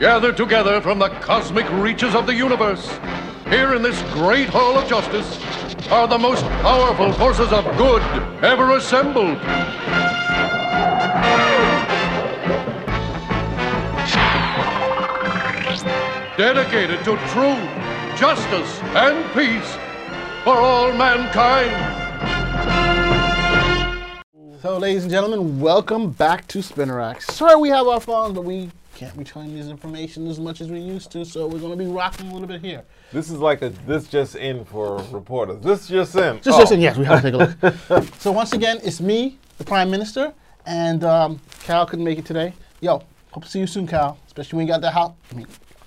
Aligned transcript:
gathered 0.00 0.34
together 0.34 0.80
from 0.80 0.98
the 0.98 1.10
cosmic 1.20 1.70
reaches 1.72 2.14
of 2.14 2.26
the 2.26 2.34
universe, 2.34 2.98
here 3.50 3.74
in 3.74 3.82
this 3.82 4.00
great 4.14 4.48
hall 4.48 4.78
of 4.78 4.88
justice, 4.88 5.38
are 5.90 6.08
the 6.08 6.18
most 6.18 6.42
powerful 6.62 7.12
forces 7.12 7.52
of 7.52 7.62
good 7.76 8.00
ever 8.42 8.76
assembled. 8.76 9.36
Dedicated 16.38 17.04
to 17.04 17.18
truth, 17.28 18.18
justice, 18.18 18.80
and 18.96 19.22
peace 19.34 19.76
for 20.44 20.56
all 20.56 20.94
mankind. 20.94 21.98
So, 24.62 24.78
ladies 24.78 25.02
and 25.02 25.12
gentlemen, 25.12 25.60
welcome 25.60 26.10
back 26.10 26.46
to 26.48 26.60
Spinnerrack. 26.60 27.20
Sorry 27.20 27.56
we 27.56 27.68
have 27.68 27.86
our 27.86 28.00
phones, 28.00 28.34
but 28.34 28.44
we 28.44 28.70
can't 29.00 29.16
be 29.16 29.24
telling 29.24 29.56
this 29.56 29.68
information 29.68 30.26
as 30.26 30.38
much 30.38 30.60
as 30.60 30.68
we 30.70 30.78
used 30.78 31.10
to, 31.10 31.24
so 31.24 31.46
we're 31.46 31.58
going 31.58 31.70
to 31.72 31.82
be 31.82 31.90
rocking 31.90 32.28
a 32.28 32.32
little 32.34 32.46
bit 32.46 32.60
here. 32.60 32.82
This 33.14 33.30
is 33.30 33.38
like 33.38 33.62
a 33.62 33.70
this 33.86 34.06
just 34.06 34.36
in 34.36 34.62
for 34.66 34.98
reporters. 35.10 35.62
This 35.62 35.88
just 35.88 36.14
in. 36.16 36.38
Just 36.42 36.58
Oh. 36.58 36.60
listen, 36.60 36.82
yes, 36.82 36.98
we 36.98 37.06
have 37.06 37.22
to 37.22 37.30
take 37.30 37.40
a 37.40 37.94
look. 37.98 38.04
so, 38.18 38.30
once 38.30 38.52
again, 38.52 38.78
it's 38.84 39.00
me, 39.00 39.38
the 39.56 39.64
Prime 39.64 39.90
Minister, 39.90 40.34
and 40.66 41.02
um, 41.02 41.40
Cal 41.60 41.86
couldn't 41.86 42.04
make 42.04 42.18
it 42.18 42.26
today. 42.26 42.52
Yo, 42.82 43.02
hope 43.30 43.44
to 43.44 43.50
see 43.50 43.60
you 43.60 43.66
soon, 43.66 43.86
Cal, 43.86 44.18
especially 44.26 44.58
when 44.58 44.66
you 44.66 44.72
got 44.74 44.82
that 44.82 44.92
house. 44.92 45.14
I 45.32 45.34
mean, 45.34 45.46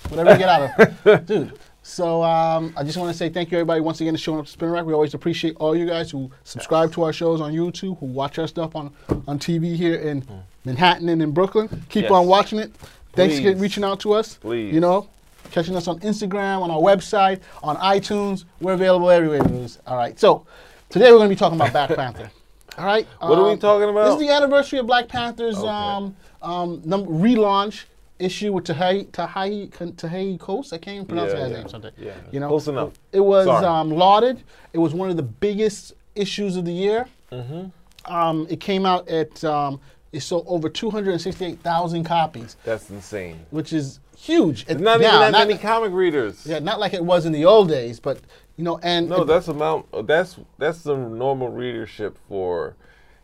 whatever 0.09 0.31
you 0.31 0.38
get 0.39 0.50
out 0.50 1.05
of. 1.05 1.25
Dude. 1.27 1.59
So 1.84 2.23
um, 2.23 2.73
I 2.75 2.84
just 2.84 2.98
want 2.98 3.11
to 3.11 3.17
say 3.17 3.30
thank 3.30 3.52
you, 3.52 3.59
everybody, 3.59 3.80
once 3.81 4.02
again, 4.02 4.16
for 4.16 4.17
showing 4.17 4.39
up 4.39 4.45
to 4.45 4.52
Spin 4.52 4.72
Rack. 4.72 4.86
We 4.86 4.94
always 4.94 5.14
appreciate 5.14 5.55
all 5.58 5.75
you 5.75 5.86
guys 5.86 6.09
who 6.09 6.31
subscribe 6.45 6.91
to 6.94 7.03
our 7.03 7.14
shows 7.14 7.42
on 7.42 7.53
YouTube, 7.53 8.00
who 8.00 8.08
watch 8.08 8.39
our 8.39 8.48
stuff 8.48 8.75
on, 8.75 8.92
on 9.27 9.38
TV 9.38 9.75
here 9.75 9.95
in 9.95 10.25
Manhattan 10.66 11.09
and 11.09 11.22
in 11.22 11.31
Brooklyn. 11.31 11.67
Keep 11.89 12.03
Yes. 12.03 12.11
on 12.11 12.25
watching 12.25 12.58
it. 12.58 12.73
Thanks 13.14 13.39
for 13.39 13.53
reaching 13.56 13.83
out 13.83 14.00
to 14.02 14.14
us. 14.14 14.36
Please. 14.36 14.73
You 14.73 14.80
know, 14.80 15.09
catching 15.52 15.75
us 15.75 15.88
on 15.88 16.00
Instagram, 16.00 16.61
on 16.61 16.72
our 16.72 16.80
website, 16.80 17.42
on 17.61 17.75
iTunes. 17.78 18.45
We're 18.59 18.73
available 18.73 19.09
everywhere. 19.11 19.42
All 19.88 19.97
right. 19.97 20.20
So 20.20 20.45
today 20.89 21.11
we're 21.11 21.17
going 21.17 21.30
to 21.30 21.36
be 21.36 21.39
talking 21.39 21.59
about 21.59 21.72
Black 21.72 21.89
Panther. 21.95 22.31
All 22.78 22.86
right. 22.86 23.08
What 23.20 23.38
are 23.38 23.44
we 23.45 23.52
um, 23.52 23.59
talking 23.59 23.89
about? 23.89 24.05
This 24.05 24.14
is 24.16 24.20
the 24.28 24.33
anniversary 24.33 24.80
of 24.80 24.88
Black 24.88 25.08
Panther's 25.08 25.58
Okay. 25.58 25.67
um, 25.67 26.16
um, 26.42 26.81
num- 26.86 27.05
relaunch 27.05 27.83
issue 28.17 28.52
with 28.52 28.66
Tahai 28.66 29.05
Tahai 29.11 29.70
Tahai 29.70 30.39
Coates. 30.39 30.73
I 30.73 30.77
can't 30.80 30.95
even 30.95 31.05
pronounce 31.05 31.33
Yeah, 31.33 31.39
his 31.44 31.52
yeah. 31.52 31.58
name. 31.58 31.70
Something. 31.70 31.92
Yeah. 31.98 32.14
You 32.31 32.39
know. 32.39 32.48
Close 32.48 32.67
enough. 32.67 32.94
It 33.11 33.20
was 33.20 33.48
um, 33.48 33.92
lauded. 33.92 34.42
It 34.73 34.80
was 34.80 34.94
one 34.95 35.11
of 35.11 35.17
the 35.17 35.23
biggest 35.23 35.94
issues 36.16 36.58
of 36.58 36.66
the 36.66 36.73
year. 36.73 37.05
Mm-hmm. 37.31 38.11
Um, 38.11 38.48
it 38.50 38.59
came 38.59 38.86
out 38.88 39.08
at 39.08 39.44
um, 39.44 39.80
it 40.14 40.22
sold 40.22 40.45
over 40.47 40.69
268,000 40.69 42.03
copies, 42.03 42.56
That's 42.64 42.89
insane. 42.89 43.45
which 43.50 43.73
is 43.73 44.00
huge. 44.16 44.66
There's 44.66 44.80
not 44.80 45.02
Now, 45.02 45.08
even 45.08 45.20
that 45.20 45.31
not- 45.31 45.47
many 45.47 45.59
comic 45.59 45.92
readers. 45.92 46.45
Yeah, 46.45 46.59
not 46.59 46.80
like 46.80 46.94
it 46.94 47.03
was 47.03 47.25
in 47.25 47.33
the 47.33 47.45
old 47.45 47.67
days, 47.67 48.00
but 48.00 48.20
you 48.55 48.64
know, 48.64 48.80
and 48.83 49.09
No, 49.09 49.23
it- 49.23 49.25
that's 49.25 49.47
amount. 49.47 49.88
That's 50.08 50.38
that's 50.59 50.83
the 50.83 50.95
normal 50.95 51.50
readership 51.50 52.17
for 52.30 52.75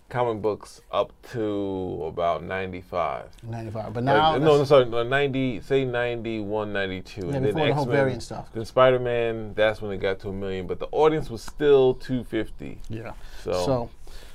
comic 0.09 0.41
books 0.41 0.81
up 0.91 1.11
to 1.33 2.03
about 2.07 2.41
95. 2.43 3.25
95. 3.47 3.93
But 3.93 4.03
Like, 4.05 4.15
now, 4.15 4.37
no, 4.37 4.57
no, 4.57 4.63
sorry, 4.63 4.85
90, 4.85 5.61
say 5.61 5.85
91, 5.85 6.73
92. 6.73 7.21
Yeah, 7.27 7.33
and 7.35 7.45
then 7.45 7.53
the 7.53 7.61
X-Men, 7.61 7.87
variant 7.87 8.23
stuff. 8.23 8.49
Then 8.51 8.65
Spider 8.65 8.97
Man, 8.97 9.53
that's 9.53 9.83
when 9.83 9.91
it 9.91 9.97
got 9.97 10.19
to 10.21 10.29
a 10.29 10.33
million, 10.33 10.65
but 10.65 10.79
the 10.79 10.87
audience 10.91 11.29
was 11.29 11.43
still 11.43 11.93
250. 11.93 12.79
yeah. 12.89 13.11
So, 13.43 13.53
So, 13.53 13.89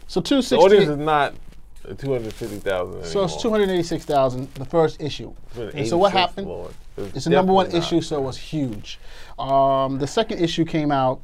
so 0.07 0.21
the 0.21 0.57
audience 0.63 0.89
is 0.89 0.97
not 0.97 1.35
250,000. 1.85 3.05
So 3.05 3.25
it's 3.25 3.41
286,000, 3.43 4.55
the 4.55 4.65
first 4.65 5.01
issue. 5.01 5.33
And 5.57 5.87
so 5.87 5.97
what 5.99 6.13
happened? 6.13 6.47
Lord. 6.49 6.73
It's 6.97 7.25
the 7.25 7.31
number 7.31 7.53
one 7.53 7.71
issue, 7.73 8.01
so 8.01 8.17
it 8.19 8.23
was 8.23 8.37
huge. 8.37 8.99
Um, 9.39 9.99
the 9.99 10.07
second 10.07 10.39
issue 10.43 10.65
came 10.65 10.91
out, 10.93 11.21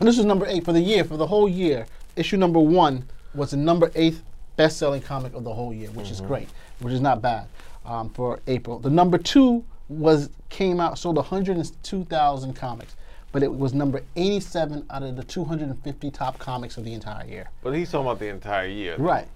and 0.00 0.08
this 0.08 0.16
was 0.16 0.26
number 0.26 0.46
eight 0.46 0.64
for 0.64 0.72
the 0.72 0.80
year, 0.80 1.04
for 1.04 1.16
the 1.16 1.26
whole 1.26 1.48
year. 1.48 1.86
Issue 2.16 2.36
number 2.36 2.58
one 2.58 3.04
was 3.34 3.52
the 3.52 3.56
number 3.56 3.90
eighth 3.94 4.22
best-selling 4.56 5.02
comic 5.02 5.34
of 5.34 5.44
the 5.44 5.52
whole 5.54 5.72
year, 5.72 5.90
which 5.90 6.10
is 6.10 6.18
Mm-hmm. 6.18 6.26
great, 6.28 6.48
which 6.80 6.92
is 6.94 7.00
not 7.00 7.22
bad 7.22 7.46
um, 7.84 8.10
for 8.10 8.40
April. 8.46 8.78
The 8.78 8.90
number 8.90 9.18
two 9.18 9.64
was 9.88 10.30
came 10.48 10.80
out 10.80 10.98
sold 10.98 11.16
102,000 11.16 12.54
comics, 12.54 12.96
but 13.32 13.42
it 13.42 13.52
was 13.52 13.74
number 13.74 14.02
87 14.16 14.86
out 14.90 15.02
of 15.02 15.16
the 15.16 15.24
250 15.24 16.10
top 16.10 16.38
comics 16.38 16.76
of 16.76 16.84
the 16.84 16.92
entire 16.94 17.26
year. 17.26 17.50
But 17.62 17.72
he's 17.74 17.90
talking 17.90 18.06
about 18.06 18.18
the 18.20 18.28
entire 18.28 18.66
year. 18.66 18.96
Right. 18.96 19.26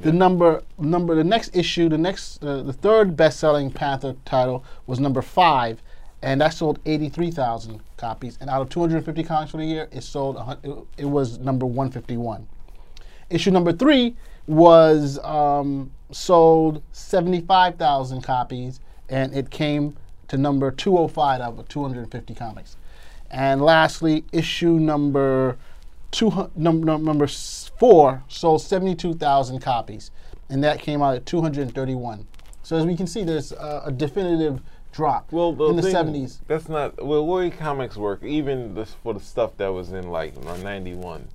The 0.00 0.12
number 0.12 0.62
number 0.78 1.14
the 1.14 1.24
next 1.24 1.56
issue, 1.56 1.88
the 1.88 1.98
next 1.98 2.42
uh, 2.42 2.62
the 2.62 2.72
third 2.72 3.16
best-selling 3.16 3.70
Panther 3.70 4.16
title 4.24 4.64
was 4.86 5.00
number 5.00 5.22
five, 5.22 5.82
and 6.22 6.40
that 6.40 6.54
sold 6.54 6.78
83,000 6.84 7.80
copies. 7.96 8.36
And 8.40 8.50
out 8.50 8.62
of 8.62 8.70
250 8.70 9.22
comics 9.24 9.50
for 9.50 9.58
the 9.58 9.64
year, 9.64 9.88
it 9.92 10.02
sold 10.02 10.36
it, 10.62 10.76
it 10.98 11.04
was 11.04 11.38
number 11.38 11.66
151. 11.66 12.46
Issue 13.30 13.50
number 13.50 13.72
three 13.72 14.16
was 14.46 15.18
um, 15.20 15.90
sold 16.10 16.82
75,000 16.92 18.22
copies, 18.22 18.80
and 19.08 19.34
it 19.34 19.50
came 19.50 19.96
to 20.28 20.36
number 20.36 20.70
205 20.70 21.40
out 21.40 21.58
of 21.58 21.68
250 21.68 22.34
comics. 22.34 22.76
And 23.30 23.62
lastly, 23.62 24.24
issue 24.32 24.78
number 24.78 25.56
two, 26.14 26.30
hu- 26.30 26.50
num, 26.54 26.82
num, 26.82 27.04
number 27.04 27.26
four 27.26 28.22
sold 28.28 28.62
72,000 28.62 29.58
copies, 29.60 30.10
and 30.48 30.62
that 30.64 30.78
came 30.78 31.02
out 31.02 31.16
at 31.16 31.26
231. 31.26 32.26
So 32.62 32.76
as 32.76 32.86
we 32.86 32.96
can 32.96 33.06
see, 33.06 33.24
there's 33.24 33.52
a, 33.52 33.82
a 33.86 33.92
definitive 33.92 34.62
drop 34.92 35.30
Well, 35.32 35.52
the 35.52 35.64
in 35.66 35.76
the 35.76 35.82
thing- 35.82 35.94
70s. 35.94 36.38
That's 36.46 36.68
not 36.68 37.04
well. 37.04 37.18
The 37.26 37.32
way 37.32 37.50
comics 37.50 37.96
work, 37.96 38.22
even 38.22 38.74
this, 38.74 38.94
for 39.02 39.12
the 39.12 39.20
stuff 39.20 39.56
that 39.58 39.68
was 39.68 39.92
in 39.92 40.08
like 40.08 40.40
'91, 40.42 41.28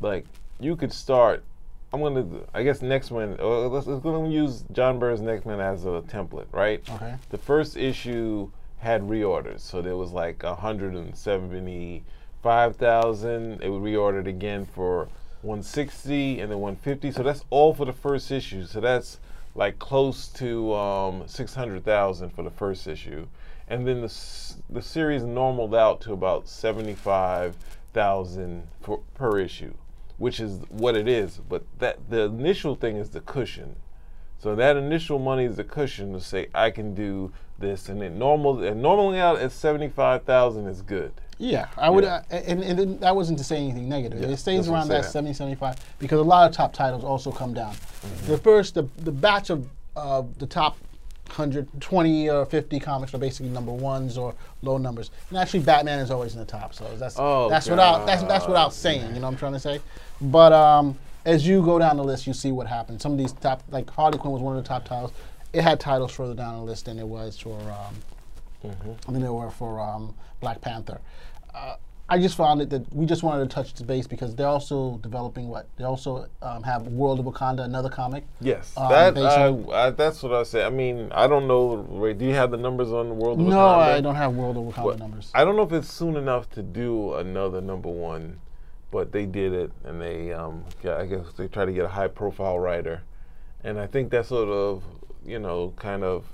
like 0.00 0.24
you 0.60 0.76
could 0.76 0.92
start. 0.92 1.42
I'm 1.92 2.00
gonna, 2.00 2.26
I 2.54 2.62
guess 2.62 2.82
next 2.82 3.10
one. 3.10 3.36
Uh, 3.40 3.68
let's, 3.68 3.86
let's 3.86 4.02
gonna 4.02 4.28
use 4.28 4.64
John 4.72 4.98
Byrne's 4.98 5.20
next 5.20 5.44
one 5.44 5.60
as 5.60 5.84
a 5.84 6.02
template, 6.08 6.46
right? 6.52 6.82
Okay. 6.90 7.14
The 7.30 7.38
first 7.38 7.76
issue 7.76 8.50
had 8.78 9.02
reorders, 9.02 9.60
so 9.60 9.82
there 9.82 9.96
was 9.96 10.12
like 10.12 10.42
175,000. 12.46 13.62
It 13.62 13.68
was 13.68 13.80
reordered 13.80 14.26
again 14.26 14.66
for 14.66 15.08
160 15.42 16.40
and 16.40 16.50
then 16.50 16.60
150. 16.60 17.12
So 17.12 17.22
that's 17.22 17.44
all 17.50 17.74
for 17.74 17.84
the 17.84 17.92
first 17.92 18.30
issue. 18.30 18.64
So 18.64 18.80
that's 18.80 19.18
like 19.54 19.78
close 19.78 20.28
to 20.28 20.74
um, 20.74 21.24
600,000 21.26 22.30
for 22.30 22.42
the 22.42 22.50
first 22.50 22.86
issue, 22.86 23.26
and 23.68 23.86
then 23.88 24.02
the 24.02 24.12
the 24.68 24.82
series 24.82 25.22
normaled 25.22 25.74
out 25.74 26.02
to 26.02 26.12
about 26.12 26.46
75,000 26.46 28.68
per 29.14 29.38
issue, 29.38 29.72
which 30.18 30.40
is 30.40 30.60
what 30.68 30.94
it 30.94 31.08
is. 31.08 31.40
But 31.48 31.64
that 31.78 32.10
the 32.10 32.24
initial 32.24 32.74
thing 32.74 32.96
is 32.96 33.08
the 33.10 33.20
cushion. 33.20 33.76
So 34.38 34.54
that 34.54 34.76
initial 34.76 35.18
money 35.18 35.44
is 35.44 35.56
the 35.56 35.64
cushion 35.64 36.12
to 36.12 36.20
say 36.20 36.48
I 36.54 36.70
can 36.70 36.94
do 36.94 37.32
this, 37.58 37.88
and 37.88 38.02
then 38.02 38.18
normal 38.18 38.62
and 38.62 38.82
normally 38.82 39.18
out 39.18 39.38
at 39.38 39.52
seventy 39.52 39.88
five 39.88 40.24
thousand 40.24 40.66
is 40.66 40.82
good. 40.82 41.14
Yeah, 41.38 41.66
I 41.76 41.90
would, 41.90 42.04
Yeah. 42.04 42.22
uh, 42.30 42.34
and, 42.34 42.62
and 42.62 43.00
that 43.00 43.14
wasn't 43.14 43.38
to 43.38 43.44
say 43.44 43.56
anything 43.58 43.88
negative. 43.88 44.20
Yeah, 44.20 44.28
it 44.28 44.36
stays 44.38 44.68
around 44.68 44.88
that 44.88 45.02
saying. 45.04 45.12
70, 45.12 45.34
75 45.34 45.76
because 45.98 46.18
a 46.18 46.22
lot 46.22 46.48
of 46.48 46.56
top 46.56 46.72
titles 46.72 47.04
also 47.04 47.30
come 47.30 47.52
down. 47.52 47.72
Mm-hmm. 47.74 48.32
The 48.32 48.38
first, 48.38 48.74
the, 48.74 48.84
the 48.98 49.12
batch 49.12 49.50
of 49.50 49.68
uh, 49.96 50.22
the 50.38 50.46
top 50.46 50.76
120 51.26 52.30
or 52.30 52.46
50 52.46 52.80
comics 52.80 53.12
are 53.14 53.18
basically 53.18 53.50
number 53.50 53.72
ones 53.72 54.16
or 54.16 54.34
low 54.62 54.78
numbers. 54.78 55.10
And 55.30 55.38
actually, 55.38 55.60
Batman 55.60 55.98
is 55.98 56.10
always 56.10 56.34
in 56.34 56.38
the 56.40 56.46
top, 56.46 56.72
so 56.74 56.84
that's 56.96 57.16
Oh, 57.18 57.48
that's 57.50 57.68
without 57.68 58.06
that's 58.06 58.22
that's 58.22 58.46
without 58.46 58.66
God. 58.68 58.72
saying. 58.72 59.06
You 59.14 59.20
know 59.20 59.26
what 59.26 59.32
I'm 59.32 59.36
trying 59.36 59.52
to 59.52 59.60
say? 59.60 59.80
But 60.20 60.52
um, 60.52 60.96
as 61.24 61.46
you 61.46 61.62
go 61.62 61.78
down 61.78 61.96
the 61.96 62.04
list, 62.04 62.26
you 62.26 62.32
see 62.32 62.52
what 62.52 62.66
happens. 62.66 63.02
Some 63.02 63.12
of 63.12 63.18
these 63.18 63.32
top, 63.32 63.62
like 63.70 63.90
Harley 63.90 64.18
Quinn 64.18 64.32
was 64.32 64.40
one 64.42 64.56
of 64.56 64.62
the 64.62 64.68
top 64.68 64.84
titles. 64.84 65.12
It 65.52 65.62
had 65.62 65.80
titles 65.80 66.12
further 66.12 66.34
down 66.34 66.54
the 66.56 66.62
list 66.62 66.84
than 66.86 66.98
it 66.98 67.06
was 67.06 67.38
for 67.38 67.58
um, 67.60 67.94
than 68.62 69.20
they 69.20 69.28
were 69.28 69.50
for 69.50 69.80
um, 69.80 70.14
Black 70.40 70.60
Panther. 70.60 71.00
Uh, 71.54 71.76
I 72.08 72.18
just 72.18 72.36
found 72.36 72.62
it 72.62 72.70
that 72.70 72.94
we 72.94 73.04
just 73.04 73.24
wanted 73.24 73.50
to 73.50 73.52
touch 73.54 73.74
the 73.74 73.82
base 73.82 74.06
because 74.06 74.36
they're 74.36 74.46
also 74.46 74.98
developing 74.98 75.48
what 75.48 75.66
they 75.76 75.82
also 75.82 76.28
um, 76.40 76.62
have 76.62 76.86
World 76.86 77.18
of 77.18 77.26
Wakanda, 77.26 77.64
another 77.64 77.88
comic. 77.88 78.24
Yes, 78.40 78.72
Um, 78.76 78.90
that 78.90 79.18
I, 79.18 79.86
I, 79.86 79.90
that's 79.90 80.22
what 80.22 80.32
I 80.32 80.44
say. 80.44 80.64
I 80.64 80.70
mean, 80.70 81.10
I 81.10 81.26
don't 81.26 81.48
know. 81.48 81.84
Wait, 81.88 82.18
do 82.18 82.24
you 82.24 82.34
have 82.34 82.52
the 82.52 82.58
numbers 82.58 82.92
on 82.92 83.08
the 83.08 83.14
World 83.14 83.40
of 83.40 83.46
No, 83.46 83.56
Wakanda? 83.56 83.78
I 83.94 84.00
don't 84.00 84.14
have 84.14 84.34
World 84.34 84.56
of 84.56 84.62
Wakanda 84.72 84.84
But 84.84 84.98
numbers. 85.00 85.32
I 85.34 85.44
don't 85.44 85.56
know 85.56 85.64
if 85.64 85.72
it's 85.72 85.92
soon 85.92 86.16
enough 86.16 86.48
to 86.50 86.62
do 86.62 87.14
another 87.14 87.60
number 87.60 87.88
one, 87.90 88.38
but 88.92 89.10
they 89.10 89.26
did 89.26 89.52
it, 89.52 89.72
and 89.84 90.00
they, 90.00 90.32
um, 90.32 90.64
yeah, 90.84 90.98
I 90.98 91.06
guess 91.06 91.32
they 91.36 91.48
try 91.48 91.64
to 91.64 91.72
get 91.72 91.86
a 91.86 91.88
high 91.88 92.06
profile 92.08 92.60
writer, 92.60 93.02
and 93.64 93.80
I 93.80 93.88
think 93.88 94.10
that 94.10 94.26
sort 94.26 94.48
of, 94.48 94.84
you 95.24 95.40
know, 95.40 95.72
kind 95.74 96.04
of, 96.04 96.24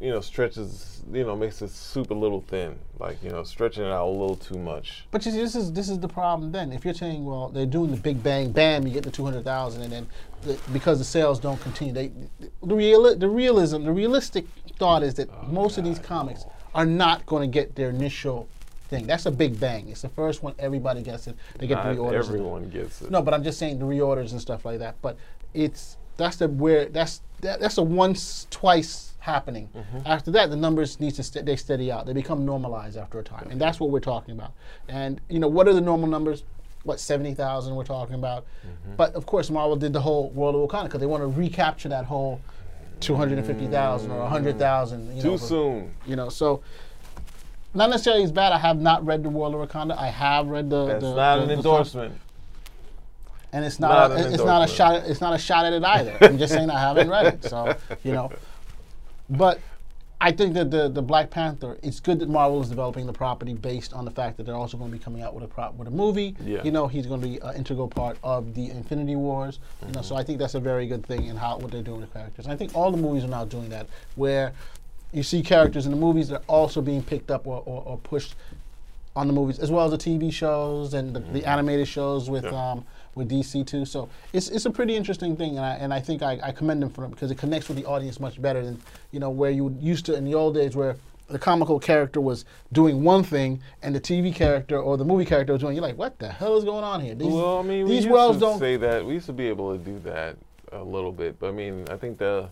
you 0.00 0.08
know, 0.10 0.20
stretches, 0.20 1.02
you 1.12 1.24
know, 1.24 1.36
makes 1.36 1.58
the 1.58 1.68
soup 1.68 2.10
a 2.10 2.14
little 2.14 2.40
thin, 2.40 2.78
like 2.98 3.22
you 3.22 3.30
know, 3.30 3.42
stretching 3.42 3.84
it 3.84 3.92
out 3.92 4.06
a 4.06 4.10
little 4.10 4.36
too 4.36 4.58
much. 4.58 5.04
But 5.10 5.26
you 5.26 5.32
see, 5.32 5.38
this 5.38 5.54
is 5.54 5.72
this 5.72 5.90
is 5.90 5.98
the 5.98 6.08
problem. 6.08 6.52
Then, 6.52 6.72
if 6.72 6.84
you're 6.84 6.94
saying, 6.94 7.24
well, 7.24 7.48
they're 7.48 7.66
doing 7.66 7.90
the 7.90 7.98
big 7.98 8.22
bang, 8.22 8.50
bam, 8.50 8.86
you 8.86 8.94
get 8.94 9.04
the 9.04 9.10
two 9.10 9.24
hundred 9.24 9.44
thousand, 9.44 9.82
and 9.82 9.92
then 9.92 10.06
the, 10.42 10.58
because 10.72 10.98
the 10.98 11.04
sales 11.04 11.38
don't 11.38 11.60
continue, 11.60 11.92
they 11.92 12.10
the 12.62 12.74
real 12.74 13.14
the 13.14 13.28
realism, 13.28 13.84
the 13.84 13.92
realistic 13.92 14.46
thought 14.78 15.02
is 15.02 15.14
that 15.14 15.28
oh, 15.30 15.46
most 15.48 15.76
of 15.76 15.84
these 15.84 15.98
comics 15.98 16.46
are 16.74 16.86
not 16.86 17.26
going 17.26 17.42
to 17.48 17.52
get 17.52 17.74
their 17.74 17.90
initial 17.90 18.48
thing. 18.88 19.06
That's 19.06 19.26
a 19.26 19.30
big 19.30 19.60
bang. 19.60 19.88
It's 19.88 20.02
the 20.02 20.08
first 20.08 20.42
one. 20.42 20.54
Everybody 20.58 21.02
gets 21.02 21.26
it. 21.26 21.36
They 21.58 21.66
get 21.66 21.82
the 21.82 21.92
Not 21.92 21.96
reorders. 21.96 22.24
everyone 22.24 22.70
gets 22.70 23.02
it. 23.02 23.10
No, 23.10 23.20
but 23.20 23.34
I'm 23.34 23.44
just 23.44 23.58
saying 23.58 23.78
the 23.78 23.84
reorders 23.84 24.32
and 24.32 24.40
stuff 24.40 24.64
like 24.64 24.78
that. 24.78 24.96
But 25.02 25.18
it's 25.52 25.96
that's 26.20 26.36
the 26.36 26.48
where 26.48 26.86
that's 26.86 27.22
that, 27.40 27.60
that's 27.60 27.78
a 27.78 27.82
once 27.82 28.46
twice 28.50 29.14
happening. 29.18 29.68
Mm-hmm. 29.74 29.98
After 30.06 30.30
that, 30.32 30.50
the 30.50 30.56
numbers 30.56 31.00
need 31.00 31.14
to 31.14 31.22
st- 31.22 31.46
they 31.46 31.56
steady 31.56 31.90
out. 31.90 32.06
They 32.06 32.12
become 32.12 32.44
normalized 32.44 32.96
after 32.96 33.18
a 33.18 33.24
time, 33.24 33.48
and 33.50 33.60
that's 33.60 33.80
what 33.80 33.90
we're 33.90 34.00
talking 34.00 34.34
about. 34.34 34.52
And 34.88 35.20
you 35.28 35.38
know, 35.38 35.48
what 35.48 35.66
are 35.66 35.72
the 35.72 35.80
normal 35.80 36.08
numbers? 36.08 36.44
What 36.84 37.00
seventy 37.00 37.34
thousand 37.34 37.74
we're 37.74 37.84
talking 37.84 38.14
about? 38.14 38.44
Mm-hmm. 38.44 38.96
But 38.96 39.14
of 39.14 39.26
course, 39.26 39.50
Marvel 39.50 39.76
did 39.76 39.92
the 39.92 40.00
whole 40.00 40.30
World 40.30 40.54
of 40.54 40.68
Wakanda 40.68 40.84
because 40.84 41.00
they 41.00 41.06
want 41.06 41.22
to 41.22 41.26
recapture 41.26 41.88
that 41.88 42.04
whole 42.04 42.40
two 43.00 43.14
hundred 43.14 43.38
and 43.38 43.46
fifty 43.46 43.66
thousand 43.66 44.10
or 44.10 44.28
hundred 44.28 44.58
thousand. 44.58 45.16
You 45.16 45.22
Too 45.22 45.30
know, 45.30 45.36
soon. 45.36 45.94
You 46.06 46.16
know, 46.16 46.28
so. 46.28 46.62
Not 47.72 47.88
necessarily 47.88 48.24
as 48.24 48.32
bad. 48.32 48.52
I 48.52 48.58
have 48.58 48.80
not 48.80 49.06
read 49.06 49.22
the 49.22 49.28
World 49.28 49.54
of 49.54 49.68
Wakanda. 49.68 49.96
I 49.96 50.08
have 50.08 50.48
read 50.48 50.68
the. 50.70 50.86
That's 50.86 51.04
the, 51.04 51.14
not 51.14 51.36
the- 51.36 51.42
an 51.42 51.48
the- 51.48 51.54
endorsement. 51.54 52.14
And 53.52 53.64
it's 53.64 53.80
Not 53.80 54.10
not, 54.10 54.20
a, 54.20 54.32
it's 54.34 54.44
not 54.44 54.68
a 54.68 54.72
shot 54.72 54.94
it's 55.06 55.20
not 55.20 55.34
a 55.34 55.38
shot 55.38 55.64
at 55.66 55.72
it 55.72 55.82
either. 55.84 56.16
I'm 56.20 56.38
just 56.38 56.52
saying 56.52 56.70
I 56.70 56.78
haven't 56.80 57.08
read 57.10 57.26
it, 57.26 57.44
so 57.44 57.74
you 58.04 58.12
know. 58.12 58.30
But 59.28 59.60
I 60.20 60.32
think 60.32 60.54
that 60.54 60.70
the 60.70 60.88
the 60.88 61.02
Black 61.02 61.30
Panther. 61.30 61.78
It's 61.82 61.98
good 62.00 62.18
that 62.18 62.28
Marvel 62.28 62.60
is 62.60 62.68
developing 62.68 63.06
the 63.06 63.12
property 63.12 63.54
based 63.54 63.92
on 63.94 64.04
the 64.04 64.10
fact 64.10 64.36
that 64.36 64.44
they're 64.44 64.54
also 64.54 64.76
going 64.76 64.90
to 64.90 64.96
be 64.96 65.02
coming 65.02 65.22
out 65.22 65.34
with 65.34 65.44
a 65.44 65.48
prop 65.48 65.74
with 65.76 65.88
a 65.88 65.90
movie. 65.90 66.36
Yeah. 66.44 66.62
You 66.62 66.70
know, 66.72 66.86
he's 66.86 67.06
going 67.06 67.20
to 67.22 67.26
be 67.26 67.38
an 67.38 67.56
integral 67.56 67.88
part 67.88 68.18
of 68.22 68.54
the 68.54 68.70
Infinity 68.70 69.16
Wars. 69.16 69.58
You 69.80 69.86
Mm-hmm. 69.86 69.94
know, 69.96 70.02
so 70.02 70.16
I 70.16 70.22
think 70.22 70.38
that's 70.38 70.54
a 70.54 70.60
very 70.60 70.86
good 70.86 71.04
thing 71.06 71.26
in 71.26 71.36
how 71.36 71.58
what 71.58 71.70
they're 71.70 71.82
doing 71.82 72.00
with 72.02 72.12
characters. 72.12 72.44
And 72.46 72.52
I 72.52 72.56
think 72.56 72.74
all 72.76 72.90
the 72.90 72.98
movies 72.98 73.24
are 73.24 73.28
now 73.28 73.44
doing 73.46 73.68
that, 73.70 73.86
where 74.16 74.52
you 75.12 75.22
see 75.22 75.42
characters 75.42 75.86
in 75.86 75.90
the 75.92 75.98
movies 75.98 76.28
that 76.28 76.36
are 76.42 76.44
also 76.46 76.80
being 76.82 77.02
picked 77.02 77.30
up 77.30 77.46
or, 77.46 77.62
or, 77.66 77.82
or 77.86 77.96
pushed 77.98 78.36
on 79.16 79.26
the 79.26 79.32
movies, 79.32 79.58
as 79.58 79.70
well 79.70 79.84
as 79.86 79.90
the 79.90 79.98
TV 79.98 80.32
shows 80.32 80.94
and 80.94 81.16
the, 81.16 81.20
the 81.20 81.44
animated 81.48 81.88
shows 81.88 82.28
with 82.30 82.44
Mm-hmm. 82.44 82.54
Yeah. 82.54 82.70
um, 82.72 82.84
with 83.14 83.30
DC 83.30 83.66
too. 83.66 83.84
So 83.84 84.08
it's, 84.32 84.48
it's 84.48 84.66
a 84.66 84.70
pretty 84.70 84.96
interesting 84.96 85.36
thing, 85.36 85.56
and 85.56 85.64
I, 85.66 85.74
and 85.74 85.92
I 85.92 86.00
think 86.00 86.22
I, 86.22 86.38
I 86.42 86.52
commend 86.52 86.82
them 86.82 86.90
for 86.90 87.04
it 87.04 87.10
because 87.10 87.30
it 87.30 87.38
connects 87.38 87.68
with 87.68 87.76
the 87.76 87.84
audience 87.86 88.20
much 88.20 88.40
better 88.40 88.64
than 88.64 88.80
you 89.10 89.20
know 89.20 89.30
where 89.30 89.50
you 89.50 89.76
used 89.80 90.06
to 90.06 90.14
in 90.14 90.24
the 90.24 90.34
old 90.34 90.54
days 90.54 90.76
where 90.76 90.96
the 91.28 91.38
comical 91.38 91.78
character 91.78 92.20
was 92.20 92.44
doing 92.72 93.04
one 93.04 93.22
thing 93.22 93.60
and 93.82 93.94
the 93.94 94.00
TV 94.00 94.34
character 94.34 94.78
or 94.80 94.96
the 94.96 95.04
movie 95.04 95.24
character 95.24 95.52
was 95.52 95.62
doing. 95.62 95.76
You're 95.76 95.82
like, 95.82 95.96
what 95.96 96.18
the 96.18 96.28
hell 96.28 96.56
is 96.56 96.64
going 96.64 96.82
on 96.82 97.00
here? 97.00 97.14
These, 97.14 97.32
Well, 97.32 97.58
I 97.58 97.62
mean, 97.62 97.84
we 97.84 97.90
these 97.92 98.04
used 98.04 98.10
worlds 98.10 98.38
to 98.38 98.40
don't. 98.40 98.58
say 98.58 98.76
that. 98.78 99.04
We 99.04 99.14
used 99.14 99.26
to 99.26 99.32
be 99.32 99.46
able 99.46 99.76
to 99.76 99.82
do 99.82 99.98
that 100.00 100.36
a 100.72 100.82
little 100.82 101.12
bit, 101.12 101.38
but 101.38 101.48
I 101.48 101.52
mean, 101.52 101.84
I 101.90 101.96
think 101.96 102.18
the 102.18 102.48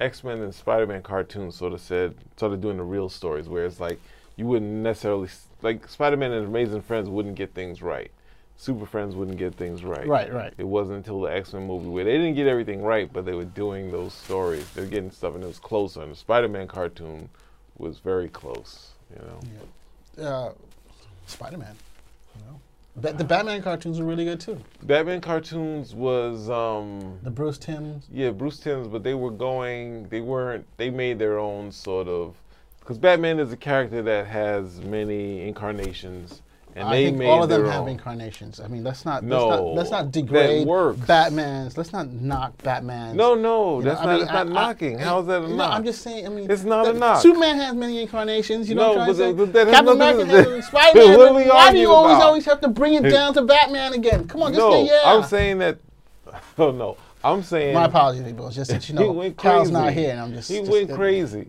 X 0.00 0.24
Men 0.24 0.40
and 0.42 0.54
Spider 0.54 0.86
Man 0.86 1.02
cartoons 1.02 1.54
sort 1.56 1.72
of 1.72 1.80
said, 1.80 2.14
started 2.36 2.60
doing 2.60 2.76
the 2.76 2.82
real 2.82 3.08
stories, 3.08 3.48
where 3.48 3.64
it's 3.64 3.80
like 3.80 4.00
you 4.36 4.46
wouldn't 4.46 4.70
necessarily 4.70 5.28
like 5.62 5.88
Spider 5.88 6.16
Man 6.16 6.32
and 6.32 6.46
Amazing 6.46 6.82
Friends 6.82 7.08
wouldn't 7.08 7.34
get 7.36 7.54
things 7.54 7.80
right. 7.80 8.10
Super 8.56 8.86
Friends 8.86 9.14
wouldn't 9.14 9.36
get 9.38 9.54
things 9.54 9.84
right. 9.84 10.06
Right, 10.06 10.32
right. 10.32 10.52
It 10.56 10.66
wasn't 10.66 10.98
until 10.98 11.20
the 11.20 11.28
X 11.28 11.52
Men 11.52 11.66
movie 11.66 11.88
where 11.88 12.04
they 12.04 12.12
didn't 12.12 12.34
get 12.34 12.46
everything 12.46 12.82
right, 12.82 13.12
but 13.12 13.24
they 13.24 13.34
were 13.34 13.44
doing 13.44 13.90
those 13.92 14.14
stories. 14.14 14.68
They 14.70 14.82
were 14.82 14.88
getting 14.88 15.10
stuff, 15.10 15.34
and 15.34 15.44
it 15.44 15.46
was 15.46 15.58
closer. 15.58 16.02
And 16.02 16.12
the 16.12 16.16
Spider 16.16 16.48
Man 16.48 16.66
cartoon 16.66 17.28
was 17.78 17.98
very 17.98 18.28
close. 18.28 18.92
You 19.14 19.22
know. 20.22 20.26
Uh, 20.26 20.52
Spider 21.26 21.58
Man. 21.58 21.76
You 22.36 22.42
know, 22.46 22.60
Ba- 22.96 23.12
the 23.12 23.24
Batman 23.24 23.62
cartoons 23.62 23.98
were 24.00 24.06
really 24.06 24.24
good 24.24 24.40
too. 24.40 24.58
Batman 24.82 25.20
cartoons 25.20 25.94
was 25.94 26.48
um, 26.48 27.18
The 27.22 27.30
Bruce 27.30 27.58
Timms. 27.58 28.06
Yeah, 28.10 28.30
Bruce 28.30 28.58
Timm's, 28.58 28.88
but 28.88 29.02
they 29.02 29.14
were 29.14 29.30
going. 29.30 30.08
They 30.08 30.22
weren't. 30.22 30.66
They 30.78 30.88
made 30.88 31.18
their 31.18 31.38
own 31.38 31.72
sort 31.72 32.08
of. 32.08 32.34
Because 32.80 32.98
Batman 32.98 33.38
is 33.40 33.52
a 33.52 33.56
character 33.56 34.00
that 34.02 34.26
has 34.28 34.80
many 34.80 35.46
incarnations, 35.46 36.40
and 36.76 36.86
I 36.88 36.92
they 36.96 37.04
think 37.10 37.22
all 37.22 37.42
of 37.42 37.48
them 37.48 37.64
have 37.64 37.82
own. 37.82 37.88
incarnations. 37.88 38.60
I 38.60 38.68
mean, 38.68 38.84
let's 38.84 39.04
not 39.06 39.24
No, 39.24 39.48
let's 39.48 39.60
not, 39.60 39.74
let's 39.74 39.90
not 39.90 40.12
degrade. 40.12 40.68
Batman's. 41.06 41.76
Let's 41.78 41.92
not 41.92 42.08
knock 42.08 42.52
Batman's. 42.62 43.16
No, 43.16 43.34
no, 43.34 43.78
You 43.78 43.84
know, 43.86 43.90
that's 43.90 44.00
I 44.02 44.04
not. 44.04 44.12
mean, 44.12 44.22
it's 44.22 44.30
not 44.32 44.46
I- 44.46 44.50
I- 44.50 44.52
knocking. 44.52 44.98
How 44.98 45.20
is 45.20 45.26
that 45.26 45.42
a 45.42 45.48
no, 45.48 45.56
knock? 45.56 45.72
I'm 45.72 45.84
just 45.84 46.02
saying. 46.02 46.26
I 46.26 46.28
mean, 46.28 46.50
It's 46.50 46.64
not 46.64 46.86
a 46.86 46.92
knock. 46.92 47.22
Superman 47.22 47.56
has 47.56 47.74
many 47.74 48.02
incarnations. 48.02 48.68
You 48.68 48.74
know 48.74 48.82
No, 48.82 48.88
what 48.90 48.98
I'm 49.00 49.06
but 49.06 49.12
to 49.14 49.46
say? 49.46 49.52
that 49.64 49.68
Captain 49.70 49.88
America 49.94 50.26
has 50.26 50.66
Spider-Man. 50.68 51.16
What 51.18 51.28
are 51.28 51.34
we 51.34 51.48
Why 51.48 51.72
do 51.72 51.78
you 51.78 51.90
always 51.90 52.16
about? 52.16 52.26
always 52.26 52.44
have 52.44 52.60
to 52.60 52.68
bring 52.68 52.92
it 52.94 53.02
down 53.08 53.32
to 53.34 53.42
Batman 53.42 53.94
again? 53.94 54.28
Come 54.28 54.42
on, 54.42 54.52
just 54.52 54.58
no, 54.60 54.70
say 54.72 54.84
yeah. 54.86 55.00
I'm 55.06 55.24
saying 55.24 55.58
that. 55.58 55.78
Oh 56.58 56.70
no, 56.72 56.96
I'm 57.24 57.42
saying. 57.42 57.72
My 57.74 57.84
apologies, 57.86 58.22
people. 58.24 58.50
Just 58.50 58.70
that 58.70 58.86
you 58.88 58.94
know, 58.98 59.30
crazy. 59.32 59.72
not 59.72 59.92
here, 59.92 60.10
and 60.10 60.20
I'm 60.20 60.32
just. 60.34 60.50
He 60.50 60.58
just- 60.58 60.70
went 60.70 60.90
crazy. 60.92 61.46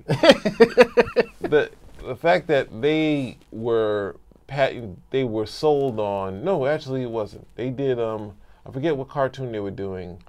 the 1.42 1.70
the 2.06 2.16
fact 2.16 2.48
that 2.48 2.82
they 2.82 3.38
were 3.52 4.16
pat, 4.48 4.74
they 5.12 5.24
were 5.24 5.46
sold 5.46 6.00
on. 6.00 6.44
No, 6.44 6.66
actually, 6.66 7.04
it 7.04 7.12
wasn't. 7.12 7.48
They 7.56 7.70
did. 7.70 8.00
Um, 8.00 8.34
I 8.66 8.72
forget 8.72 8.98
what 8.98 9.10
cartoon 9.10 9.52
they 9.52 9.60
were 9.60 9.72
doing, 9.72 10.22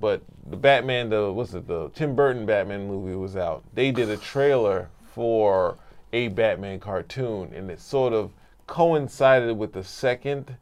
but 0.00 0.22
the 0.48 0.56
Batman, 0.56 1.08
the 1.08 1.32
what's 1.32 1.54
it, 1.54 1.66
the 1.66 1.90
Tim 1.90 2.14
Burton 2.14 2.46
Batman 2.46 2.86
movie 2.86 3.16
was 3.16 3.36
out. 3.36 3.64
They 3.74 3.90
did 3.90 4.08
a 4.08 4.16
trailer 4.16 4.88
for 5.14 5.76
a 6.12 6.28
Batman 6.28 6.80
cartoon, 6.80 7.52
and 7.54 7.70
it 7.70 7.80
sort 7.80 8.12
of 8.12 8.32
coincided 8.66 9.56
with 9.56 9.72
the 9.72 9.84
second 9.84 10.56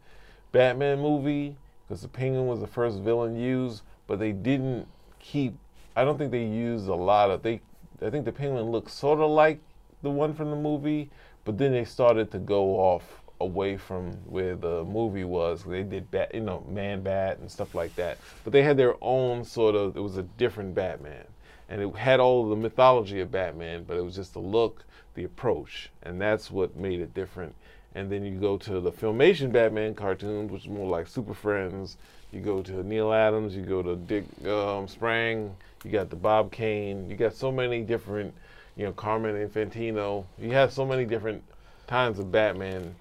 Batman 0.52 1.00
movie 1.00 1.56
because 1.86 2.02
the 2.02 2.08
Penguin 2.08 2.46
was 2.46 2.60
the 2.60 2.66
first 2.66 3.00
villain 3.00 3.36
used, 3.36 3.82
but 4.06 4.18
they 4.18 4.32
didn't 4.32 4.86
keep. 5.18 5.54
I 5.96 6.04
don't 6.04 6.18
think 6.18 6.30
they 6.30 6.44
used 6.44 6.88
a 6.88 6.94
lot 6.94 7.30
of 7.30 7.42
they. 7.42 7.60
I 8.02 8.10
think 8.10 8.24
the 8.24 8.32
Penguin 8.32 8.70
looked 8.70 8.90
sort 8.90 9.20
of 9.20 9.30
like 9.30 9.60
the 10.02 10.10
one 10.10 10.34
from 10.34 10.50
the 10.50 10.56
movie, 10.56 11.10
but 11.44 11.58
then 11.58 11.72
they 11.72 11.84
started 11.84 12.30
to 12.32 12.38
go 12.38 12.76
off 12.76 13.20
away 13.40 13.76
from 13.76 14.12
where 14.26 14.54
the 14.54 14.84
movie 14.84 15.24
was. 15.24 15.64
They 15.64 15.82
did 15.82 16.10
bat, 16.10 16.34
you 16.34 16.40
know, 16.40 16.64
Man 16.68 17.02
Bat 17.02 17.38
and 17.38 17.50
stuff 17.50 17.74
like 17.74 17.94
that. 17.96 18.18
But 18.44 18.52
they 18.52 18.62
had 18.62 18.76
their 18.76 18.96
own 19.00 19.44
sort 19.44 19.74
of. 19.74 19.96
It 19.96 20.00
was 20.00 20.16
a 20.16 20.22
different 20.22 20.74
Batman, 20.74 21.24
and 21.68 21.80
it 21.80 21.94
had 21.96 22.20
all 22.20 22.48
the 22.48 22.56
mythology 22.56 23.20
of 23.20 23.30
Batman, 23.30 23.84
but 23.84 23.96
it 23.96 24.04
was 24.04 24.14
just 24.14 24.34
the 24.34 24.40
look, 24.40 24.84
the 25.14 25.24
approach, 25.24 25.90
and 26.02 26.20
that's 26.20 26.50
what 26.50 26.76
made 26.76 27.00
it 27.00 27.14
different. 27.14 27.54
And 27.94 28.10
then 28.10 28.24
you 28.24 28.38
go 28.38 28.56
to 28.58 28.80
the 28.80 28.92
Filmation 28.92 29.50
Batman 29.50 29.94
cartoons, 29.94 30.52
which 30.52 30.62
is 30.62 30.68
more 30.68 30.88
like 30.88 31.08
Super 31.08 31.34
Friends. 31.34 31.96
You 32.30 32.40
go 32.40 32.62
to 32.62 32.84
Neal 32.84 33.12
Adams. 33.12 33.56
You 33.56 33.62
go 33.62 33.82
to 33.82 33.96
Dick 33.96 34.24
um, 34.46 34.86
Sprang. 34.86 35.56
You 35.84 35.90
got 35.90 36.10
the 36.10 36.16
Bob 36.16 36.52
Kane. 36.52 37.10
You 37.10 37.16
got 37.16 37.34
so 37.34 37.50
many 37.50 37.82
different, 37.82 38.32
you 38.76 38.84
know, 38.84 38.92
Carmen 38.92 39.36
Infantino. 39.36 40.24
You 40.38 40.50
have 40.52 40.72
so 40.72 40.86
many 40.86 41.04
different 41.04 41.42
kinds 41.86 42.18
of 42.18 42.30
Batman 42.30 42.94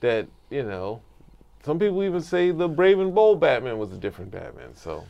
that 0.00 0.26
you 0.50 0.62
know. 0.62 1.00
Some 1.64 1.78
people 1.78 2.02
even 2.02 2.20
say 2.20 2.50
the 2.50 2.68
Brave 2.68 2.98
and 2.98 3.14
Bold 3.14 3.38
Batman 3.38 3.78
was 3.78 3.92
a 3.92 3.96
different 3.96 4.32
Batman. 4.32 4.74
So 4.74 5.04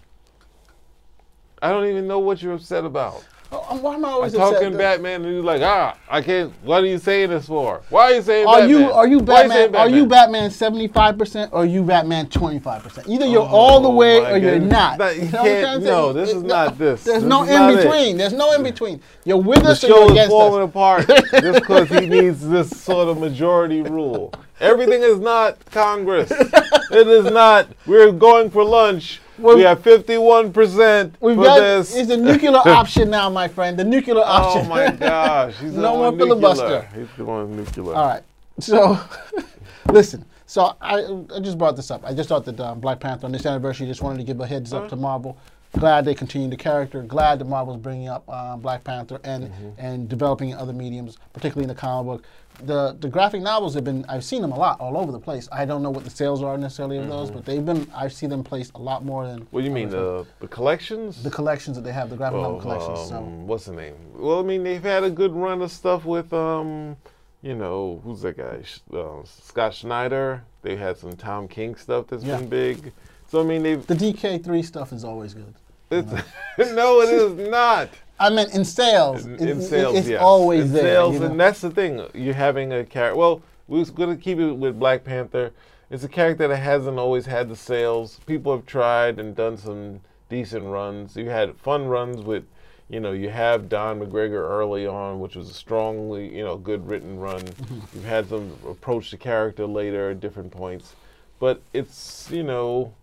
I 1.63 1.71
don't 1.71 1.87
even 1.87 2.07
know 2.07 2.19
what 2.19 2.43
you're 2.43 2.55
upset 2.55 2.85
about. 2.85 3.25
Oh, 3.55 3.67
I'm- 3.69 3.83
why 3.83 3.95
am 3.95 4.05
I 4.05 4.09
I'm 4.09 4.15
always 4.15 4.35
upset 4.35 4.55
talking 4.63 4.77
Batman, 4.79 5.25
and 5.25 5.35
you're 5.35 5.43
like, 5.43 5.61
ah, 5.63 5.95
I 6.09 6.23
can't. 6.23 6.53
What 6.63 6.83
are 6.83 6.87
you 6.87 6.97
saying 6.99 7.31
this 7.31 7.47
for? 7.47 7.83
Why 7.91 8.05
are 8.05 8.13
you 8.15 8.23
saying 8.23 8.47
Are 8.47 8.61
Batman? 8.61 8.71
you 8.81 8.91
are 8.93 9.07
you 9.07 9.19
Why 9.19 9.37
saying 9.49 9.73
Batman? 9.73 9.81
Are 9.81 9.89
you 9.95 10.07
Batman 10.07 10.51
seventy 10.51 10.89
five 10.89 11.19
percent 11.19 11.53
or 11.53 11.63
are 11.63 11.67
you 11.67 11.83
Batman 11.83 12.29
twenty 12.31 12.59
five 12.59 12.83
percent? 12.83 13.09
Either 13.09 13.27
you're 13.27 13.43
all 13.47 13.81
the 13.81 13.89
Oh, 13.91 13.95
way 13.95 14.19
or 14.25 14.37
you're 14.39 14.53
goodness. 14.53 14.73
not. 14.73 14.99
That- 14.99 15.17
you 15.17 15.23
know 15.23 15.29
what 15.31 15.39
I'm 15.39 15.45
can't- 15.45 15.81
to 15.81 15.87
say? 15.87 15.91
no, 15.91 16.13
this 16.15 16.31
It- 16.31 16.37
is 16.37 16.43
not 16.43 16.79
this. 16.79 17.05
There's 17.05 17.23
This 17.23 17.29
no 17.29 17.43
in 17.45 17.49
it. 17.79 17.83
between. 17.83 18.17
There's 18.17 18.33
no 18.33 18.53
in 18.53 18.63
between. 18.63 19.01
You're 19.25 19.37
with 19.37 19.63
The 19.63 19.69
us 19.71 19.85
or 19.85 19.89
you're 19.89 20.09
show 20.09 20.15
is 20.23 20.29
falling 20.29 20.63
us. 20.63 20.69
apart 20.71 21.07
just 21.41 21.61
because 21.61 21.89
he 21.91 22.07
needs 22.07 22.49
this 22.49 22.71
sort 22.71 23.09
of 23.09 23.19
majority 23.19 23.83
rule. 23.83 24.33
Everything 24.61 25.03
is 25.03 25.19
not 25.19 25.59
Congress. 25.73 26.31
it 26.91 27.07
is 27.09 27.31
not. 27.33 27.67
We're 27.87 28.13
going 28.13 28.49
for 28.49 28.65
lunch. 28.65 29.21
Well, 29.39 29.57
we 29.57 29.63
have 29.63 29.83
51% 29.83 31.15
We've 31.21 31.37
for 31.37 31.43
got 31.45 31.59
this. 31.61 31.97
it's 31.97 32.11
a 32.11 32.17
nuclear 32.17 32.53
option 32.67 33.11
now, 33.11 33.31
my 33.31 33.49
friend. 33.49 33.79
The 33.79 33.85
nuclear 33.85 34.23
option. 34.25 34.67
oh 34.67 34.69
my 34.69 34.91
gosh. 34.91 35.55
He's 35.59 35.73
No 35.77 35.97
more 35.97 36.13
nuclear. 36.13 36.27
filibuster. 36.29 36.89
He's 36.95 37.09
going 37.17 37.57
nuclear. 37.57 37.95
All 37.95 38.07
right. 38.07 38.23
So, 38.61 38.99
listen. 39.93 40.25
So 40.47 40.77
I, 40.83 41.25
I 41.35 41.41
just 41.41 41.57
brought 41.57 41.77
this 41.77 41.91
up. 41.91 42.05
I 42.05 42.13
just 42.13 42.29
thought 42.29 42.45
that 42.45 42.61
um, 42.61 42.79
Black 42.81 43.01
Panther 43.01 43.25
on 43.25 43.33
this 43.33 43.47
anniversary 43.47 43.87
just 43.87 44.03
wanted 44.03 44.19
to 44.19 44.25
give 44.25 44.39
a 44.41 44.47
heads 44.47 44.73
up 44.75 44.89
to 44.91 44.97
Marvel. 44.97 45.39
Glad 45.79 46.05
they 46.05 46.15
continue 46.15 46.51
the 46.51 46.57
character. 46.57 47.03
Glad 47.03 47.39
that 47.39 47.47
Marvel's 47.47 47.79
bringing 47.79 48.09
up 48.09 48.29
um, 48.29 48.61
Black 48.61 48.85
Panther 48.85 49.19
and 49.25 49.51
and 49.79 50.07
developing 50.11 50.51
in 50.51 50.59
other 50.59 50.75
mediums, 50.75 51.17
particularly 51.33 51.65
in 51.65 51.69
the 51.69 51.75
comic 51.75 52.07
book. 52.07 52.25
The 52.61 52.97
the 53.01 53.09
graphic 53.09 53.43
novels 53.43 53.75
have 53.75 53.83
been 53.85 54.05
I've 54.09 54.23
seen 54.25 54.41
them 54.43 54.53
a 54.53 54.57
lot 54.59 54.79
all 54.81 54.97
over 54.97 55.11
the 55.11 55.19
place. 55.19 55.49
I 55.51 55.65
don't 55.65 55.83
know 55.83 55.91
what 55.91 56.05
the 56.05 56.11
sales 56.11 56.43
are 56.43 56.57
necessarily 56.57 56.99
of 56.99 57.09
those, 57.09 57.31
but 57.31 57.45
they've 57.45 57.65
been 57.65 57.91
I've 57.95 58.13
seen 58.13 58.31
them 58.31 58.45
placed 58.45 58.73
a 58.75 58.79
lot 58.79 59.05
more 59.05 59.27
than 59.27 59.47
What 59.51 59.61
do 59.63 59.67
you 59.67 59.73
mean, 59.73 59.89
the, 59.89 60.25
the 60.41 60.47
collections? 60.49 61.23
the 61.23 61.31
collections 61.31 61.77
that 61.77 61.83
they 61.83 61.93
have, 61.93 62.09
the 62.11 62.17
graphic 62.17 62.39
novel 62.41 62.59
Oh, 62.59 62.61
collections. 62.61 63.09
So 63.09 63.17
um, 63.17 63.47
what's 63.47 63.65
the 63.65 63.73
name? 63.73 63.95
Well, 64.15 64.39
I 64.39 64.43
mean, 64.43 64.63
they've 64.63 64.83
had 64.83 65.03
a 65.03 65.11
good 65.11 65.33
run 65.33 65.61
of 65.63 65.73
stuff 65.73 66.05
with, 66.05 66.33
um, 66.33 66.97
you 67.43 67.55
know, 67.57 68.01
who's 68.05 68.23
that 68.23 68.37
guy? 68.37 68.63
Uh, 68.97 69.23
Scott 69.25 69.75
Snyder. 69.75 70.45
They 70.63 70.77
had 70.77 70.97
some 70.97 71.17
Tom 71.17 71.49
King 71.49 71.75
stuff 71.75 72.07
that's 72.09 72.23
Yeah. 72.23 72.37
been 72.39 72.49
big. 72.49 72.93
So 73.29 73.41
I 73.41 73.45
mean, 73.45 73.63
they've. 73.65 73.85
the 73.87 73.95
DK3 73.97 74.65
stuff 74.65 74.93
is 74.93 75.03
always 75.05 75.35
good. 75.35 75.55
It's, 75.91 76.13
no, 76.75 77.01
it 77.01 77.09
is 77.09 77.51
not. 77.51 77.89
I 78.23 78.31
meant 78.31 78.55
in 78.55 78.65
sales. 78.65 79.27
in, 79.27 79.49
in 79.49 79.61
sales, 79.61 79.97
it's 79.97 80.09
yes. 80.09 80.23
always 80.23 80.67
in 80.67 80.73
there. 80.73 80.83
Sales, 80.83 81.15
you 81.15 81.21
know? 81.21 81.27
and 81.27 81.41
that's 81.41 81.61
the 81.61 81.71
thing. 81.71 82.07
You're 82.15 82.35
having 82.35 82.73
a 82.73 82.85
character. 82.85 83.19
Well, 83.19 83.43
we 83.67 83.81
was 83.81 83.91
going 83.91 84.17
to 84.17 84.23
keep 84.23 84.39
it 84.39 84.53
with 84.53 84.79
Black 84.79 85.03
Panther. 85.03 85.51
It's 85.91 86.05
a 86.05 86.09
character 86.09 86.47
that 86.47 86.57
hasn't 86.57 86.99
always 86.99 87.27
had 87.27 87.49
the 87.49 87.57
sales. 87.57 88.21
People 88.25 88.55
have 88.55 88.65
tried 88.65 89.19
and 89.19 89.35
done 89.35 89.57
some 89.57 90.01
decent 90.29 90.65
runs. 90.65 91.17
You 91.17 91.31
had 91.31 91.57
fun 91.57 91.87
runs 91.87 92.23
with, 92.23 92.45
you 92.89 93.01
know, 93.01 93.11
you 93.11 93.29
have 93.29 93.69
Don 93.69 93.99
McGregor 93.99 94.49
early 94.49 94.87
on, 94.87 95.19
which 95.19 95.35
was 95.35 95.51
a 95.51 95.55
strongly, 95.55 96.35
you 96.35 96.45
know, 96.45 96.57
good 96.57 96.87
written 96.87 97.19
run. 97.19 97.41
Mm-hmm. 97.41 97.81
You've 97.93 98.05
had 98.05 98.29
them 98.29 98.57
approach 98.69 99.11
the 99.11 99.17
character 99.17 99.67
later 99.67 100.11
at 100.11 100.21
different 100.21 100.53
points, 100.53 100.95
but 101.41 101.61
it's 101.73 102.31
you 102.31 102.45
know, 102.45 102.95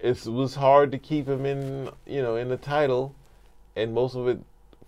it's, 0.00 0.26
it 0.26 0.32
was 0.32 0.56
hard 0.56 0.90
to 0.90 0.98
keep 0.98 1.28
him 1.28 1.46
in, 1.46 1.88
you 2.04 2.20
know, 2.20 2.34
in 2.34 2.48
the 2.48 2.56
title, 2.56 3.14
and 3.76 3.94
most 3.94 4.16
of 4.16 4.26
it 4.26 4.40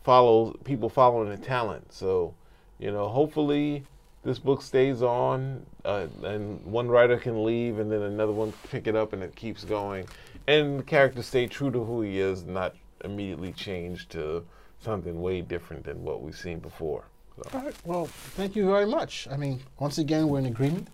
follows 0.04 0.56
people 0.64 0.88
following 0.88 1.28
the 1.28 1.36
talent. 1.36 1.92
So, 1.92 2.34
you 2.78 2.90
know, 2.90 3.08
hopefully 3.08 3.84
this 4.24 4.38
book 4.38 4.62
stays 4.62 5.02
on, 5.02 5.64
uh, 5.84 6.06
and 6.22 6.64
one 6.64 6.88
writer 6.88 7.16
can 7.16 7.44
leave, 7.44 7.78
and 7.78 7.90
then 7.90 8.02
another 8.02 8.32
one 8.32 8.52
pick 8.70 8.86
it 8.86 8.96
up, 8.96 9.12
and 9.12 9.22
it 9.22 9.34
keeps 9.34 9.64
going, 9.64 10.06
and 10.46 10.80
the 10.80 10.82
character 10.82 11.22
stay 11.22 11.46
true 11.46 11.70
to 11.70 11.84
who 11.84 12.02
he 12.02 12.18
is, 12.18 12.44
not 12.44 12.74
immediately 13.04 13.52
change 13.52 14.08
to 14.08 14.44
something 14.80 15.20
way 15.20 15.40
different 15.40 15.84
than 15.84 16.02
what 16.02 16.22
we've 16.22 16.36
seen 16.36 16.58
before. 16.58 17.04
So, 17.36 17.58
All 17.58 17.64
right. 17.64 17.74
Well, 17.84 18.06
thank 18.06 18.56
you 18.56 18.66
very 18.66 18.86
much. 18.86 19.28
I 19.30 19.36
mean, 19.36 19.60
once 19.78 19.98
again, 19.98 20.28
we're 20.28 20.40
in 20.40 20.46
agreement. 20.46 20.88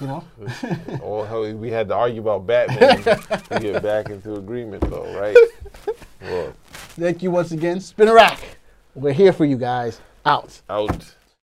You 0.00 0.06
know. 0.06 0.24
all 1.02 1.24
how 1.24 1.42
we 1.42 1.70
had 1.70 1.88
to 1.88 1.94
argue 1.94 2.20
about 2.20 2.46
Batman 2.46 3.02
to 3.02 3.58
get 3.60 3.82
back 3.82 4.10
into 4.10 4.36
agreement, 4.36 4.88
though, 4.88 5.18
right? 5.18 5.36
Well, 6.20 6.52
Thank 6.98 7.22
you 7.22 7.30
once 7.30 7.52
again. 7.52 7.78
Spinnerrack. 7.78 8.40
We're 8.96 9.12
here 9.12 9.32
for 9.32 9.44
you 9.44 9.56
guys. 9.56 10.00
Out. 10.26 10.60
out. 10.68 11.14